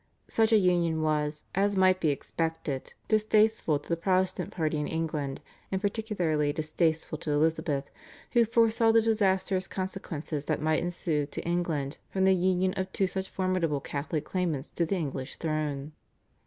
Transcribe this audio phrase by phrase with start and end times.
[0.27, 5.41] Such a union was, as might be expected, distasteful to the Protestant party in England,
[5.71, 7.91] and particularly distasteful to Elizabeth,
[8.31, 13.05] who foresaw the disastrous consequences that might ensue to England from the union of two
[13.05, 15.91] such formidable Catholic claimants to the English throne.